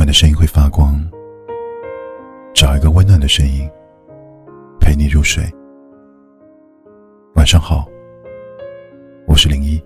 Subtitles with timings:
[0.00, 0.98] 晚的声音会发光，
[2.54, 3.70] 找一个温暖的声音
[4.80, 5.44] 陪你入睡。
[7.34, 7.86] 晚上好，
[9.26, 9.78] 我是零一。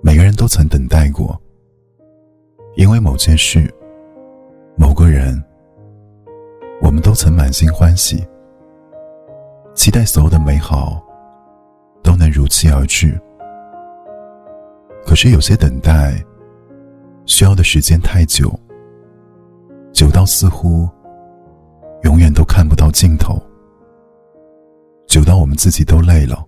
[0.00, 1.38] 每个人都曾等待过，
[2.76, 3.70] 因为某件事、
[4.74, 5.38] 某个人，
[6.80, 8.26] 我们都曾满心欢喜，
[9.74, 10.98] 期待所有的美好
[12.02, 13.20] 都能如期而至。
[15.12, 16.24] 可是有些等待，
[17.26, 18.50] 需要的时间太久，
[19.92, 20.88] 久到似乎
[22.04, 23.38] 永远都看不到尽头，
[25.06, 26.42] 久到我们自己都累了。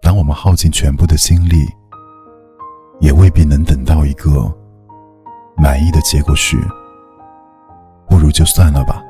[0.00, 1.66] 当我们耗尽全部的心力，
[2.98, 4.50] 也未必能等到一个
[5.54, 6.56] 满意的结果时，
[8.08, 9.02] 不如就算了吧。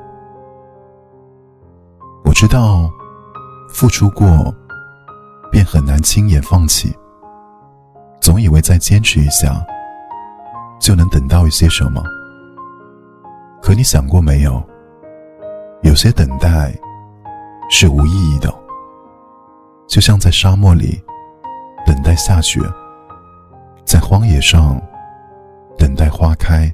[2.25, 2.91] 我知道，
[3.69, 4.53] 付出过，
[5.49, 6.93] 便很难轻言放弃。
[8.21, 9.65] 总以为再坚持一下，
[10.79, 12.03] 就能等到一些什么。
[13.61, 14.63] 可你想过没有？
[15.81, 16.73] 有些等待
[17.69, 18.53] 是无意义的，
[19.87, 21.01] 就像在沙漠里
[21.85, 22.59] 等待下雪，
[23.85, 24.79] 在荒野上
[25.77, 26.71] 等待花开。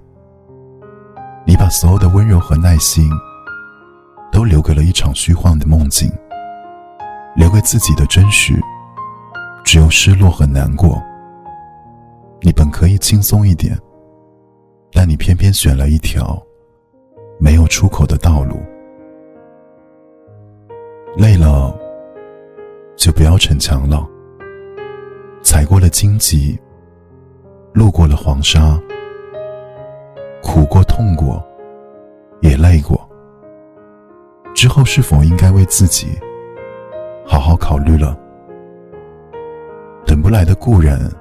[1.45, 3.07] 你把所有的温柔和耐心，
[4.31, 6.11] 都留给了一场虚幻的梦境，
[7.35, 8.59] 留给自己的真实，
[9.63, 10.99] 只有失落和难过。
[12.45, 13.75] 你本可以轻松一点，
[14.91, 16.39] 但你偏偏选了一条
[17.39, 18.57] 没有出口的道路。
[21.17, 21.75] 累了，
[22.95, 24.07] 就不要逞强了。
[25.41, 26.55] 踩过了荆棘，
[27.73, 28.79] 路过了黄沙，
[30.43, 31.43] 苦过、痛过，
[32.41, 33.09] 也累过。
[34.53, 36.09] 之后是否应该为自己
[37.25, 38.16] 好好考虑了？
[40.05, 41.11] 等不来的故人。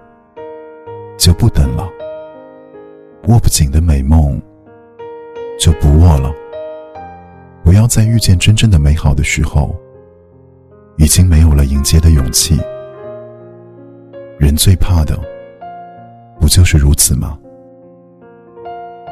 [1.16, 1.88] 就不等了，
[3.28, 4.40] 握不紧的美梦
[5.58, 6.32] 就不握了。
[7.62, 9.74] 不要在遇见真正的美好的时候，
[10.98, 12.60] 已经没有了迎接的勇气。
[14.38, 15.18] 人最怕的，
[16.40, 17.38] 不就是如此吗？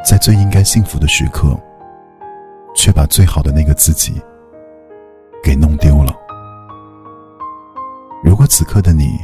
[0.04, 1.56] 在最应该幸福的时刻，
[2.74, 4.20] 却把最好的那个自己
[5.42, 6.12] 给弄丢了。
[8.22, 9.16] 如果此刻的你，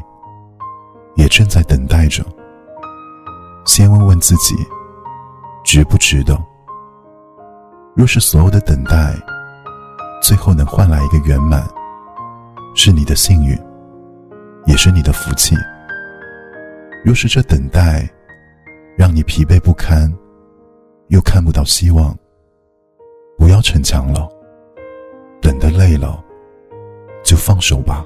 [1.16, 2.24] 也正在等待着。
[3.78, 4.56] 先问问自己，
[5.62, 6.36] 值不值得？
[7.94, 9.14] 若是所有的等待，
[10.20, 11.64] 最后能换来一个圆满，
[12.74, 13.56] 是你的幸运，
[14.66, 15.54] 也是你的福气。
[17.04, 18.04] 若是这等待
[18.96, 20.12] 让你疲惫不堪，
[21.10, 22.12] 又看不到希望，
[23.38, 24.28] 不要逞强了，
[25.40, 26.20] 等得累了，
[27.22, 28.04] 就放手吧，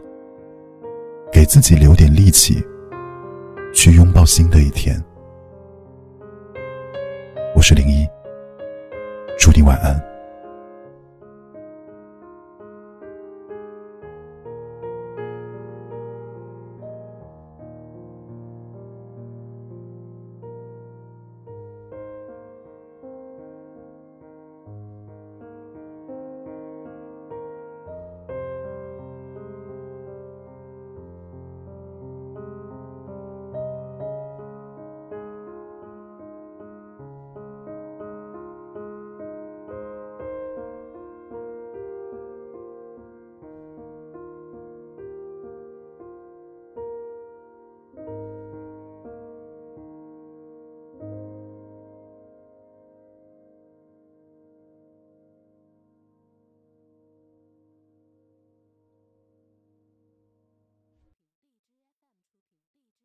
[1.33, 2.63] 给自己留点力气，
[3.75, 5.03] 去拥抱新的一天。
[7.63, 8.09] 我是零一，
[9.39, 10.12] 祝你晚安。